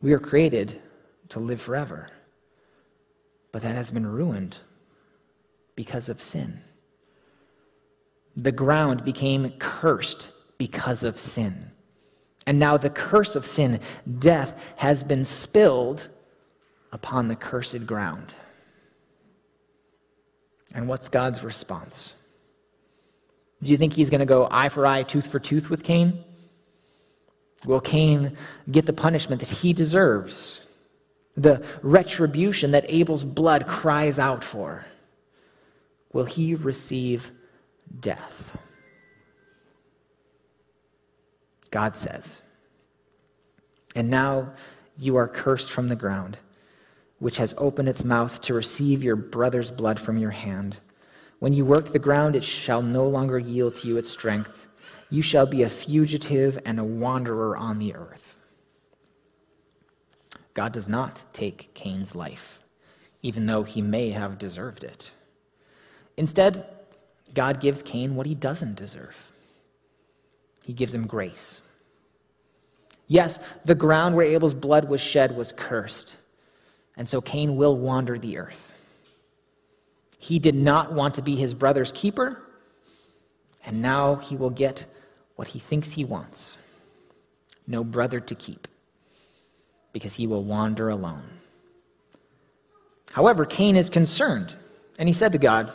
We 0.00 0.12
are 0.12 0.18
created 0.18 0.80
to 1.30 1.40
live 1.40 1.60
forever. 1.60 2.08
But 3.52 3.62
that 3.62 3.76
has 3.76 3.90
been 3.90 4.06
ruined 4.06 4.58
because 5.74 6.08
of 6.08 6.20
sin. 6.20 6.60
The 8.36 8.52
ground 8.52 9.04
became 9.04 9.50
cursed 9.58 10.28
because 10.58 11.02
of 11.02 11.18
sin. 11.18 11.72
And 12.48 12.58
now 12.58 12.78
the 12.78 12.88
curse 12.88 13.36
of 13.36 13.44
sin, 13.44 13.78
death, 14.18 14.58
has 14.76 15.02
been 15.02 15.26
spilled 15.26 16.08
upon 16.90 17.28
the 17.28 17.36
cursed 17.36 17.86
ground. 17.86 18.32
And 20.72 20.88
what's 20.88 21.10
God's 21.10 21.44
response? 21.44 22.16
Do 23.62 23.70
you 23.70 23.76
think 23.76 23.92
he's 23.92 24.08
going 24.08 24.20
to 24.20 24.26
go 24.26 24.48
eye 24.50 24.70
for 24.70 24.86
eye, 24.86 25.02
tooth 25.02 25.26
for 25.26 25.38
tooth 25.38 25.68
with 25.68 25.84
Cain? 25.84 26.24
Will 27.66 27.80
Cain 27.80 28.38
get 28.70 28.86
the 28.86 28.94
punishment 28.94 29.40
that 29.40 29.50
he 29.50 29.74
deserves? 29.74 30.64
the 31.38 31.64
retribution 31.82 32.72
that 32.72 32.84
Abel's 32.88 33.22
blood 33.24 33.66
cries 33.68 34.18
out 34.18 34.42
for, 34.42 34.84
will 36.12 36.24
he 36.24 36.54
receive 36.54 37.30
death? 38.00 38.56
God 41.70 41.96
says, 41.96 42.42
And 43.94 44.10
now 44.10 44.54
you 44.98 45.16
are 45.16 45.28
cursed 45.28 45.70
from 45.70 45.88
the 45.88 45.96
ground, 45.96 46.38
which 47.18 47.36
has 47.36 47.54
opened 47.58 47.88
its 47.88 48.04
mouth 48.04 48.40
to 48.42 48.54
receive 48.54 49.02
your 49.02 49.16
brother's 49.16 49.70
blood 49.70 50.00
from 50.00 50.18
your 50.18 50.30
hand. 50.30 50.78
When 51.38 51.52
you 51.52 51.64
work 51.64 51.92
the 51.92 51.98
ground, 51.98 52.36
it 52.36 52.44
shall 52.44 52.82
no 52.82 53.06
longer 53.06 53.38
yield 53.38 53.76
to 53.76 53.88
you 53.88 53.96
its 53.96 54.10
strength. 54.10 54.66
You 55.10 55.22
shall 55.22 55.46
be 55.46 55.62
a 55.62 55.70
fugitive 55.70 56.58
and 56.64 56.78
a 56.78 56.84
wanderer 56.84 57.56
on 57.56 57.78
the 57.78 57.94
earth. 57.94 58.36
God 60.54 60.72
does 60.72 60.88
not 60.88 61.24
take 61.32 61.72
Cain's 61.74 62.14
life, 62.14 62.60
even 63.22 63.46
though 63.46 63.62
he 63.62 63.80
may 63.80 64.10
have 64.10 64.38
deserved 64.38 64.82
it. 64.82 65.12
Instead, 66.16 66.66
God 67.32 67.60
gives 67.60 67.80
Cain 67.82 68.16
what 68.16 68.26
he 68.26 68.34
doesn't 68.34 68.74
deserve. 68.74 69.14
He 70.68 70.74
gives 70.74 70.92
him 70.92 71.06
grace. 71.06 71.62
Yes, 73.06 73.38
the 73.64 73.74
ground 73.74 74.14
where 74.14 74.26
Abel's 74.26 74.52
blood 74.52 74.86
was 74.86 75.00
shed 75.00 75.34
was 75.34 75.50
cursed, 75.50 76.14
and 76.94 77.08
so 77.08 77.22
Cain 77.22 77.56
will 77.56 77.74
wander 77.74 78.18
the 78.18 78.36
earth. 78.36 78.74
He 80.18 80.38
did 80.38 80.54
not 80.54 80.92
want 80.92 81.14
to 81.14 81.22
be 81.22 81.36
his 81.36 81.54
brother's 81.54 81.90
keeper, 81.92 82.42
and 83.64 83.80
now 83.80 84.16
he 84.16 84.36
will 84.36 84.50
get 84.50 84.84
what 85.36 85.48
he 85.48 85.58
thinks 85.58 85.92
he 85.92 86.04
wants 86.04 86.58
no 87.66 87.82
brother 87.82 88.20
to 88.20 88.34
keep 88.34 88.68
because 89.94 90.12
he 90.12 90.26
will 90.26 90.44
wander 90.44 90.90
alone. 90.90 91.30
However, 93.12 93.46
Cain 93.46 93.74
is 93.74 93.88
concerned, 93.88 94.54
and 94.98 95.08
he 95.08 95.14
said 95.14 95.32
to 95.32 95.38
God, 95.38 95.72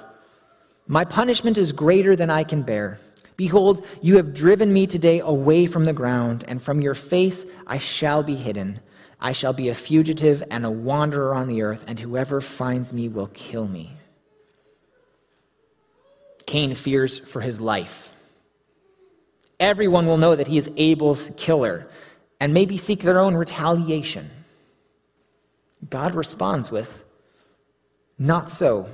My 0.85 1.03
punishment 1.03 1.57
is 1.57 1.71
greater 1.71 2.15
than 2.15 2.29
I 2.29 2.43
can 2.43 2.61
bear. 2.61 2.99
Behold, 3.35 3.85
you 4.01 4.17
have 4.17 4.33
driven 4.33 4.71
me 4.71 4.87
today 4.87 5.19
away 5.19 5.65
from 5.65 5.85
the 5.85 5.93
ground, 5.93 6.43
and 6.47 6.61
from 6.61 6.81
your 6.81 6.95
face 6.95 7.45
I 7.65 7.77
shall 7.77 8.23
be 8.23 8.35
hidden. 8.35 8.79
I 9.19 9.31
shall 9.31 9.53
be 9.53 9.69
a 9.69 9.75
fugitive 9.75 10.43
and 10.51 10.65
a 10.65 10.71
wanderer 10.71 11.33
on 11.33 11.47
the 11.47 11.61
earth, 11.61 11.83
and 11.87 11.99
whoever 11.99 12.41
finds 12.41 12.91
me 12.91 13.07
will 13.07 13.29
kill 13.33 13.67
me. 13.67 13.93
Cain 16.45 16.75
fears 16.75 17.19
for 17.19 17.41
his 17.41 17.59
life. 17.61 18.11
Everyone 19.59 20.07
will 20.07 20.17
know 20.17 20.35
that 20.35 20.47
he 20.47 20.57
is 20.57 20.69
Abel's 20.75 21.31
killer 21.37 21.87
and 22.39 22.53
maybe 22.53 22.77
seek 22.77 22.99
their 22.99 23.19
own 23.19 23.35
retaliation. 23.35 24.29
God 25.89 26.15
responds 26.15 26.69
with, 26.69 27.03
Not 28.17 28.51
so. 28.51 28.89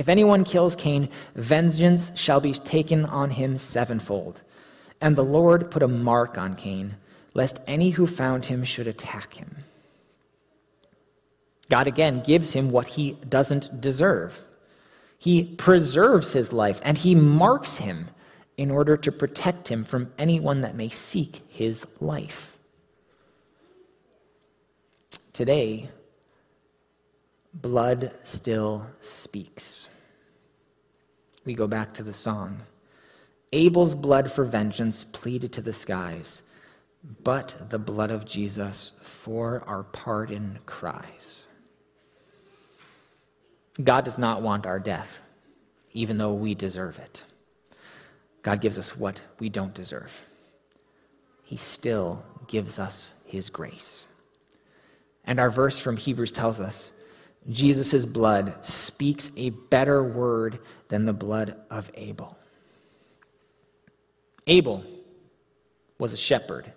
If 0.00 0.08
anyone 0.08 0.44
kills 0.44 0.74
Cain, 0.76 1.10
vengeance 1.34 2.10
shall 2.14 2.40
be 2.40 2.54
taken 2.54 3.04
on 3.04 3.28
him 3.28 3.58
sevenfold. 3.58 4.40
And 5.02 5.14
the 5.14 5.22
Lord 5.22 5.70
put 5.70 5.82
a 5.82 5.88
mark 5.88 6.38
on 6.38 6.54
Cain, 6.54 6.96
lest 7.34 7.60
any 7.66 7.90
who 7.90 8.06
found 8.06 8.46
him 8.46 8.64
should 8.64 8.86
attack 8.86 9.34
him. 9.34 9.58
God 11.68 11.86
again 11.86 12.22
gives 12.22 12.54
him 12.54 12.70
what 12.70 12.88
he 12.88 13.18
doesn't 13.28 13.82
deserve. 13.82 14.42
He 15.18 15.44
preserves 15.44 16.32
his 16.32 16.50
life 16.50 16.80
and 16.82 16.96
he 16.96 17.14
marks 17.14 17.76
him 17.76 18.08
in 18.56 18.70
order 18.70 18.96
to 18.96 19.12
protect 19.12 19.68
him 19.68 19.84
from 19.84 20.10
anyone 20.16 20.62
that 20.62 20.74
may 20.74 20.88
seek 20.88 21.42
his 21.50 21.86
life. 22.00 22.56
today, 25.34 25.90
blood 27.54 28.12
still 28.24 28.86
speaks. 29.00 29.88
We 31.44 31.54
go 31.54 31.66
back 31.66 31.94
to 31.94 32.02
the 32.02 32.14
song. 32.14 32.62
Abel's 33.52 33.94
blood 33.94 34.30
for 34.30 34.44
vengeance 34.44 35.02
pleaded 35.04 35.52
to 35.54 35.62
the 35.62 35.72
skies, 35.72 36.42
but 37.24 37.70
the 37.70 37.78
blood 37.78 38.10
of 38.10 38.24
Jesus 38.24 38.92
for 39.00 39.64
our 39.66 39.82
pardon 39.82 40.58
cries. 40.66 41.46
God 43.82 44.04
does 44.04 44.18
not 44.18 44.42
want 44.42 44.66
our 44.66 44.78
death, 44.78 45.22
even 45.92 46.18
though 46.18 46.34
we 46.34 46.54
deserve 46.54 46.98
it. 46.98 47.24
God 48.42 48.60
gives 48.60 48.78
us 48.78 48.96
what 48.96 49.22
we 49.38 49.48
don't 49.48 49.74
deserve. 49.74 50.24
He 51.42 51.56
still 51.56 52.22
gives 52.46 52.78
us 52.78 53.12
His 53.24 53.50
grace. 53.50 54.06
And 55.24 55.40
our 55.40 55.50
verse 55.50 55.78
from 55.78 55.96
Hebrews 55.96 56.32
tells 56.32 56.60
us 56.60 56.92
Jesus' 57.48 58.04
blood 58.04 58.64
speaks 58.64 59.30
a 59.36 59.50
better 59.50 60.02
word 60.04 60.58
than 60.88 61.04
the 61.04 61.12
blood 61.12 61.56
of 61.70 61.90
Abel. 61.94 62.36
Abel 64.46 64.84
was 65.98 66.12
a 66.12 66.16
shepherd, 66.16 66.72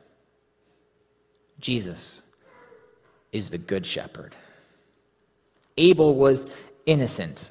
Jesus 1.60 2.22
is 3.32 3.50
the 3.50 3.58
good 3.58 3.86
shepherd. 3.86 4.36
Abel 5.78 6.14
was 6.14 6.46
innocent, 6.86 7.50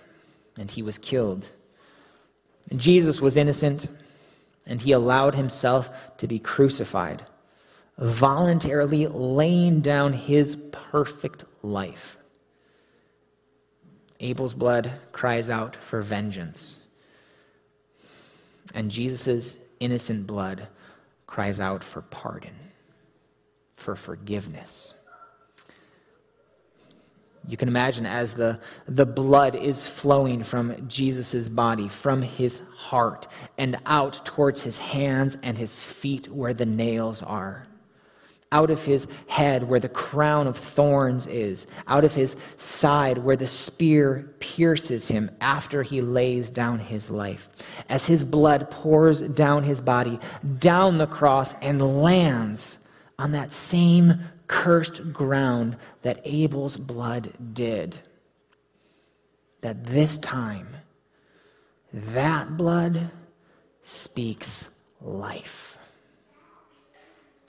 and 0.56 0.70
he 0.70 0.82
was 0.82 0.98
killed. 0.98 1.48
And 2.70 2.78
Jesus 2.78 3.20
was 3.20 3.36
innocent, 3.36 3.88
and 4.66 4.80
he 4.80 4.92
allowed 4.92 5.34
himself 5.34 6.16
to 6.18 6.28
be 6.28 6.38
crucified, 6.38 7.24
voluntarily 7.98 9.06
laying 9.08 9.80
down 9.80 10.12
his 10.12 10.56
perfect 10.70 11.44
life. 11.62 12.16
Abel's 14.22 14.54
blood 14.54 14.92
cries 15.10 15.50
out 15.50 15.76
for 15.76 16.00
vengeance, 16.00 16.78
and 18.72 18.90
Jesus' 18.90 19.56
innocent 19.80 20.26
blood 20.26 20.68
cries 21.26 21.60
out 21.60 21.82
for 21.82 22.02
pardon, 22.02 22.54
for 23.76 23.96
forgiveness. 23.96 24.94
You 27.48 27.56
can 27.56 27.66
imagine 27.66 28.06
as 28.06 28.34
the, 28.34 28.60
the 28.86 29.04
blood 29.04 29.56
is 29.56 29.88
flowing 29.88 30.44
from 30.44 30.88
Jesus' 30.88 31.48
body, 31.48 31.88
from 31.88 32.22
his 32.22 32.60
heart, 32.76 33.26
and 33.58 33.76
out 33.86 34.24
towards 34.24 34.62
his 34.62 34.78
hands 34.78 35.36
and 35.42 35.58
his 35.58 35.82
feet 35.82 36.28
where 36.28 36.54
the 36.54 36.66
nails 36.66 37.20
are. 37.20 37.66
Out 38.52 38.70
of 38.70 38.84
his 38.84 39.08
head 39.26 39.64
where 39.64 39.80
the 39.80 39.88
crown 39.88 40.46
of 40.46 40.56
thorns 40.56 41.26
is. 41.26 41.66
Out 41.88 42.04
of 42.04 42.14
his 42.14 42.36
side 42.58 43.18
where 43.18 43.36
the 43.36 43.46
spear 43.48 44.32
pierces 44.38 45.08
him 45.08 45.30
after 45.40 45.82
he 45.82 46.00
lays 46.00 46.50
down 46.50 46.78
his 46.78 47.10
life. 47.10 47.48
As 47.88 48.06
his 48.06 48.24
blood 48.24 48.70
pours 48.70 49.22
down 49.22 49.64
his 49.64 49.80
body, 49.80 50.20
down 50.58 50.98
the 50.98 51.06
cross, 51.06 51.54
and 51.54 52.02
lands 52.02 52.78
on 53.18 53.32
that 53.32 53.52
same 53.52 54.20
cursed 54.46 55.12
ground 55.12 55.76
that 56.02 56.20
Abel's 56.24 56.76
blood 56.76 57.32
did. 57.54 57.98
That 59.62 59.84
this 59.84 60.18
time, 60.18 60.68
that 61.92 62.56
blood 62.56 63.10
speaks 63.82 64.68
life. 65.00 65.71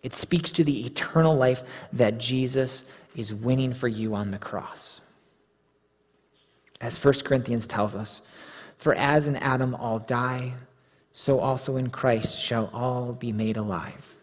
It 0.03 0.13
speaks 0.13 0.51
to 0.51 0.63
the 0.63 0.85
eternal 0.85 1.35
life 1.35 1.63
that 1.93 2.19
Jesus 2.19 2.83
is 3.15 3.33
winning 3.33 3.73
for 3.73 3.87
you 3.87 4.13
on 4.13 4.31
the 4.31 4.37
cross. 4.37 5.01
As 6.81 7.01
1 7.03 7.13
Corinthians 7.23 7.65
tells 7.65 7.95
us, 7.95 8.21
for 8.77 8.93
as 8.93 9.27
in 9.27 9.37
Adam 9.37 9.73
all 9.73 9.99
die, 9.99 10.53
so 11.13 11.39
also 11.39 11.77
in 11.77 11.89
Christ 11.89 12.37
shall 12.37 12.69
all 12.73 13.13
be 13.13 13.31
made 13.31 13.55
alive. 13.55 14.15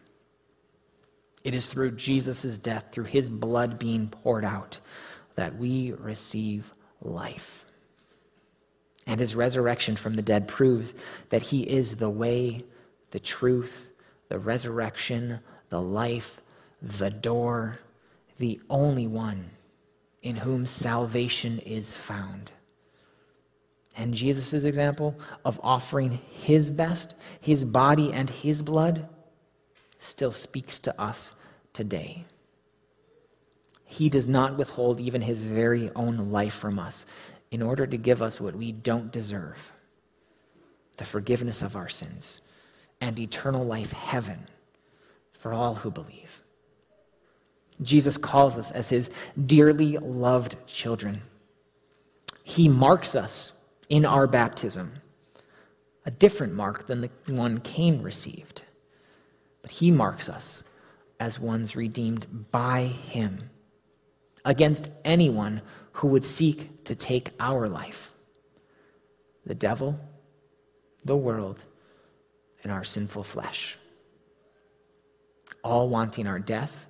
It 1.43 1.55
is 1.55 1.67
through 1.67 1.93
Jesus' 1.93 2.59
death, 2.59 2.87
through 2.93 3.05
his 3.05 3.31
blood 3.31 3.79
being 3.79 4.09
poured 4.09 4.45
out, 4.45 4.79
that 5.37 5.57
we 5.57 5.93
receive 5.93 6.75
life. 7.01 7.65
And 9.07 9.19
his 9.19 9.35
resurrection 9.35 9.97
from 9.97 10.15
the 10.15 10.23
dead 10.23 10.47
proves 10.47 10.95
that 11.31 11.41
he 11.41 11.63
is 11.63 11.97
the 11.97 12.11
way, 12.11 12.65
the 13.13 13.21
truth, 13.21 13.89
the 14.29 14.39
resurrection, 14.39 15.41
the 15.71 15.81
life, 15.81 16.43
the 16.83 17.11
door, 17.11 17.79
the 18.39 18.61
only 18.69 19.07
one 19.07 19.51
in 20.23 20.37
whom 20.37 20.67
salvation 20.67 21.59
is 21.61 21.97
found. 21.97 22.51
And 23.97 24.15
Jesus' 24.15 24.65
example 24.65 25.19
of 25.45 25.61
offering 25.63 26.21
his 26.31 26.71
best, 26.71 27.15
his 27.41 27.65
body 27.65 28.13
and 28.13 28.31
his 28.31 28.63
blood, 28.63 29.09
still 29.99 30.33
speaks 30.33 30.79
to 30.81 31.01
us 31.01 31.35
today. 31.73 32.25
He 33.85 34.09
does 34.09 34.29
not 34.29 34.57
withhold 34.57 35.01
even 35.01 35.21
his 35.21 35.45
very 35.45 35.91
own 35.97 36.31
life 36.31 36.55
from 36.55 36.79
us 36.79 37.05
in 37.51 37.61
order 37.63 37.87
to 37.87 37.97
give 37.97 38.23
us 38.23 38.41
what 38.41 38.55
we 38.55 38.73
don't 38.73 39.13
deserve 39.13 39.73
the 40.97 41.05
forgiveness 41.07 41.63
of 41.63 41.77
our 41.77 41.89
sins 41.89 42.43
and 43.01 43.19
eternal 43.19 43.65
life, 43.65 43.91
heaven, 43.91 44.47
for 45.41 45.53
all 45.53 45.75
who 45.75 45.91
believe. 45.91 46.43
Jesus 47.83 48.19
calls 48.19 48.59
us 48.59 48.71
as 48.71 48.91
his 48.91 49.11
dearly 49.47 49.97
loved 49.97 50.55
children. 50.67 51.23
He 52.45 52.69
marks 52.69 53.15
us 53.15 53.53
in 53.89 54.05
our 54.05 54.27
baptism, 54.27 54.93
a 56.05 56.11
different 56.11 56.53
mark 56.53 56.87
than 56.87 57.01
the 57.01 57.11
one 57.27 57.61
Cain 57.61 58.03
received. 58.03 58.63
But 59.63 59.71
he 59.71 59.91
marks 59.91 60.29
us 60.29 60.63
as 61.19 61.41
ones 61.41 61.75
redeemed 61.75 62.51
by 62.51 62.83
him 62.83 63.51
against 64.45 64.91
anyone 65.05 65.63
who 65.93 66.09
would 66.09 66.25
seek 66.25 66.85
to 66.85 66.95
take 66.95 67.31
our 67.41 67.67
life 67.67 68.13
the 69.47 69.55
devil, 69.55 69.99
the 71.05 71.17
world, 71.17 71.65
and 72.63 72.71
our 72.71 72.85
sinful 72.85 73.23
flesh. 73.23 73.79
All 75.63 75.89
wanting 75.89 76.27
our 76.27 76.39
death, 76.39 76.87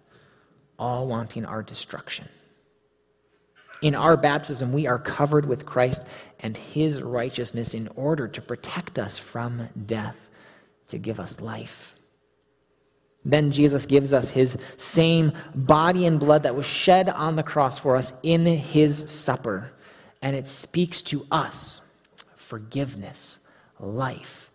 all 0.79 1.07
wanting 1.07 1.45
our 1.45 1.63
destruction. 1.63 2.29
In 3.83 3.95
our 3.95 4.17
baptism, 4.17 4.73
we 4.73 4.87
are 4.87 4.99
covered 4.99 5.47
with 5.47 5.65
Christ 5.65 6.03
and 6.41 6.57
his 6.57 7.03
righteousness 7.03 7.73
in 7.73 7.89
order 7.97 8.29
to 8.29 8.43
protect 8.43 8.99
us 8.99 9.17
from 9.17 9.69
death, 9.87 10.29
to 10.89 10.99
give 10.99 11.19
us 11.19 11.41
life. 11.41 11.95
Then 13.25 13.53
Jesus 13.53 13.87
gives 13.87 14.13
us 14.13 14.31
his 14.31 14.57
same 14.77 15.33
body 15.55 16.07
and 16.07 16.19
blood 16.19 16.43
that 16.45 16.57
was 16.57 16.67
shed 16.67 17.09
on 17.09 17.37
the 17.37 17.43
cross 17.43 17.79
for 17.79 17.97
us 17.97 18.13
in 18.23 18.47
his 18.47 19.11
supper. 19.11 19.73
And 20.23 20.37
it 20.37 20.49
speaks 20.49 21.03
to 21.03 21.27
us 21.31 21.81
forgiveness, 22.37 23.39
life, 23.79 24.51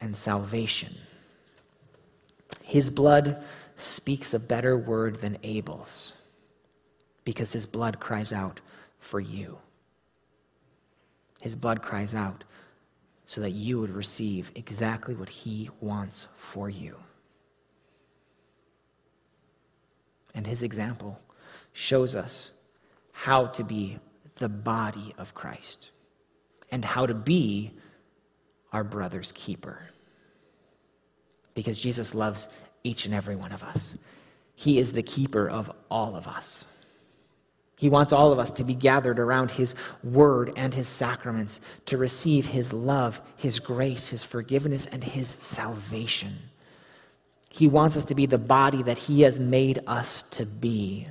and 0.00 0.16
salvation. 0.16 0.94
His 2.72 2.88
blood 2.88 3.44
speaks 3.76 4.32
a 4.32 4.38
better 4.38 4.78
word 4.78 5.20
than 5.20 5.36
Abel's 5.42 6.14
because 7.24 7.52
his 7.52 7.66
blood 7.66 8.00
cries 8.00 8.32
out 8.32 8.60
for 8.98 9.20
you. 9.20 9.58
His 11.42 11.54
blood 11.54 11.82
cries 11.82 12.14
out 12.14 12.44
so 13.26 13.40
that 13.42 13.50
you 13.50 13.78
would 13.78 13.90
receive 13.90 14.50
exactly 14.54 15.14
what 15.14 15.28
he 15.28 15.68
wants 15.80 16.26
for 16.36 16.70
you. 16.70 16.96
and 20.34 20.46
his 20.46 20.62
example 20.62 21.20
shows 21.72 22.14
us 22.14 22.50
how 23.12 23.46
to 23.46 23.62
be 23.62 23.98
the 24.36 24.48
body 24.48 25.14
of 25.18 25.34
Christ 25.34 25.90
and 26.70 26.84
how 26.84 27.06
to 27.06 27.14
be 27.14 27.72
our 28.72 28.84
brother's 28.84 29.32
keeper. 29.32 29.78
Because 31.54 31.80
Jesus 31.80 32.14
loves 32.14 32.48
each 32.84 33.06
and 33.06 33.14
every 33.14 33.36
one 33.36 33.52
of 33.52 33.62
us. 33.62 33.94
He 34.54 34.78
is 34.78 34.92
the 34.92 35.02
keeper 35.02 35.48
of 35.48 35.70
all 35.90 36.16
of 36.16 36.26
us. 36.26 36.66
He 37.76 37.88
wants 37.88 38.12
all 38.12 38.30
of 38.30 38.38
us 38.38 38.52
to 38.52 38.64
be 38.64 38.76
gathered 38.76 39.18
around 39.18 39.50
His 39.50 39.74
word 40.04 40.52
and 40.56 40.72
His 40.72 40.86
sacraments 40.86 41.58
to 41.86 41.98
receive 41.98 42.46
His 42.46 42.72
love, 42.72 43.20
His 43.36 43.58
grace, 43.58 44.06
His 44.06 44.22
forgiveness, 44.22 44.86
and 44.86 45.02
His 45.02 45.28
salvation. 45.28 46.38
He 47.50 47.66
wants 47.66 47.96
us 47.96 48.04
to 48.04 48.14
be 48.14 48.26
the 48.26 48.38
body 48.38 48.84
that 48.84 48.98
He 48.98 49.22
has 49.22 49.40
made 49.40 49.80
us 49.88 50.22
to 50.30 50.46
be. 50.46 51.08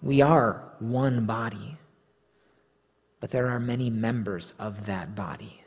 We 0.00 0.22
are 0.22 0.62
one 0.78 1.26
body, 1.26 1.76
but 3.20 3.30
there 3.30 3.48
are 3.48 3.60
many 3.60 3.90
members 3.90 4.54
of 4.58 4.86
that 4.86 5.14
body. 5.14 5.63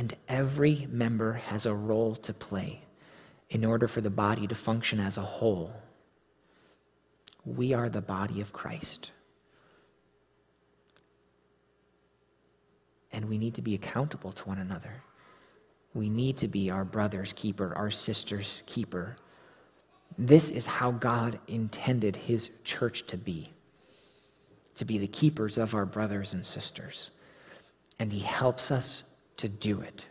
And 0.00 0.16
every 0.28 0.86
member 0.90 1.34
has 1.34 1.66
a 1.66 1.74
role 1.74 2.14
to 2.16 2.32
play 2.32 2.80
in 3.50 3.66
order 3.66 3.86
for 3.86 4.00
the 4.00 4.08
body 4.08 4.46
to 4.46 4.54
function 4.54 4.98
as 4.98 5.18
a 5.18 5.20
whole. 5.20 5.74
We 7.44 7.74
are 7.74 7.90
the 7.90 8.00
body 8.00 8.40
of 8.40 8.50
Christ. 8.50 9.10
And 13.12 13.28
we 13.28 13.36
need 13.36 13.52
to 13.56 13.60
be 13.60 13.74
accountable 13.74 14.32
to 14.32 14.48
one 14.48 14.56
another. 14.56 15.02
We 15.92 16.08
need 16.08 16.38
to 16.38 16.48
be 16.48 16.70
our 16.70 16.86
brother's 16.86 17.34
keeper, 17.34 17.74
our 17.76 17.90
sister's 17.90 18.62
keeper. 18.64 19.16
This 20.16 20.48
is 20.48 20.66
how 20.66 20.92
God 20.92 21.38
intended 21.46 22.16
his 22.16 22.48
church 22.64 23.06
to 23.08 23.18
be 23.18 23.52
to 24.76 24.86
be 24.86 24.96
the 24.96 25.08
keepers 25.08 25.58
of 25.58 25.74
our 25.74 25.84
brothers 25.84 26.32
and 26.32 26.46
sisters. 26.46 27.10
And 27.98 28.10
he 28.10 28.20
helps 28.20 28.70
us 28.70 29.02
to 29.40 29.48
do 29.48 29.80
it. 29.80 30.06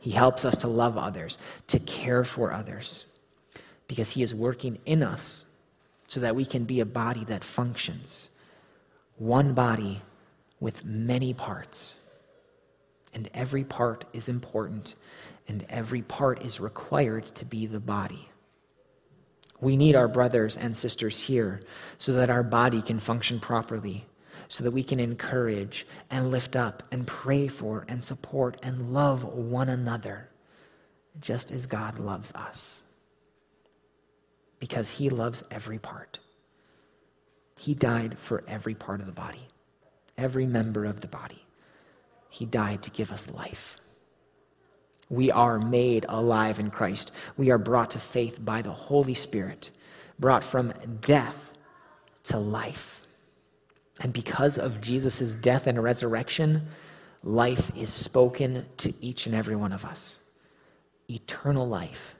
He 0.00 0.10
helps 0.10 0.44
us 0.44 0.56
to 0.58 0.68
love 0.68 0.96
others, 0.96 1.38
to 1.68 1.78
care 1.78 2.24
for 2.24 2.52
others, 2.52 3.04
because 3.88 4.10
he 4.10 4.22
is 4.22 4.34
working 4.34 4.78
in 4.86 5.02
us 5.02 5.44
so 6.06 6.20
that 6.20 6.36
we 6.36 6.44
can 6.44 6.64
be 6.64 6.80
a 6.80 6.86
body 6.86 7.24
that 7.24 7.44
functions. 7.44 8.28
One 9.16 9.54
body 9.54 10.02
with 10.60 10.84
many 10.84 11.34
parts. 11.34 11.94
And 13.14 13.28
every 13.34 13.64
part 13.64 14.04
is 14.12 14.28
important, 14.28 14.94
and 15.48 15.66
every 15.68 16.02
part 16.02 16.42
is 16.44 16.60
required 16.60 17.26
to 17.26 17.44
be 17.44 17.66
the 17.66 17.80
body. 17.80 18.28
We 19.60 19.76
need 19.76 19.96
our 19.96 20.08
brothers 20.08 20.56
and 20.56 20.76
sisters 20.76 21.18
here 21.18 21.62
so 21.98 22.12
that 22.12 22.30
our 22.30 22.42
body 22.42 22.80
can 22.80 23.00
function 23.00 23.40
properly, 23.40 24.06
so 24.48 24.64
that 24.64 24.70
we 24.70 24.82
can 24.82 24.98
encourage 24.98 25.86
and 26.10 26.30
lift 26.30 26.56
up 26.56 26.82
and 26.90 27.06
pray 27.06 27.48
for 27.48 27.84
and 27.88 28.02
support 28.02 28.56
and 28.62 28.92
love 28.92 29.22
one 29.24 29.68
another, 29.68 30.28
just 31.20 31.50
as 31.50 31.66
God 31.66 31.98
loves 31.98 32.32
us. 32.32 32.82
Because 34.58 34.90
he 34.90 35.10
loves 35.10 35.44
every 35.50 35.78
part. 35.78 36.18
He 37.58 37.74
died 37.74 38.18
for 38.18 38.42
every 38.48 38.74
part 38.74 39.00
of 39.00 39.06
the 39.06 39.12
body, 39.12 39.46
every 40.16 40.46
member 40.46 40.84
of 40.84 41.00
the 41.00 41.08
body. 41.08 41.44
He 42.30 42.46
died 42.46 42.82
to 42.84 42.90
give 42.90 43.12
us 43.12 43.30
life. 43.30 43.78
We 45.10 45.30
are 45.30 45.58
made 45.58 46.06
alive 46.08 46.60
in 46.60 46.70
Christ. 46.70 47.12
We 47.36 47.50
are 47.50 47.58
brought 47.58 47.92
to 47.92 47.98
faith 47.98 48.44
by 48.44 48.62
the 48.62 48.72
Holy 48.72 49.14
Spirit, 49.14 49.70
brought 50.18 50.44
from 50.44 50.72
death 51.00 51.52
to 52.24 52.38
life. 52.38 53.02
And 54.00 54.12
because 54.12 54.58
of 54.58 54.80
Jesus' 54.80 55.34
death 55.34 55.66
and 55.66 55.82
resurrection, 55.82 56.68
life 57.22 57.70
is 57.76 57.92
spoken 57.92 58.66
to 58.78 58.94
each 59.00 59.26
and 59.26 59.34
every 59.34 59.56
one 59.56 59.72
of 59.72 59.84
us. 59.84 60.18
Eternal 61.08 61.66
life 61.66 62.14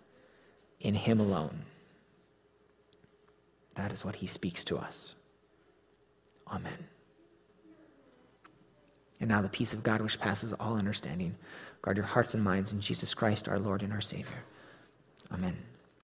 in 0.81 0.95
Him 0.95 1.21
alone. 1.21 1.62
That 3.75 3.93
is 3.93 4.05
what 4.05 4.17
He 4.17 4.27
speaks 4.27 4.64
to 4.64 4.79
us. 4.79 5.14
Amen. 6.49 6.88
And 9.21 9.29
now 9.29 9.43
the 9.43 9.49
peace 9.49 9.73
of 9.73 9.83
God, 9.83 10.01
which 10.01 10.19
passes 10.19 10.53
all 10.55 10.77
understanding, 10.77 11.37
guard 11.83 11.97
your 11.97 12.07
hearts 12.07 12.35
and 12.35 12.43
minds 12.43 12.73
in 12.73 12.81
Jesus 12.81 13.14
Christ, 13.14 13.49
our 13.49 13.59
Lord 13.59 13.83
and 13.83 13.93
our 13.93 14.01
Savior. 14.01 14.45
Amen. 15.33 15.57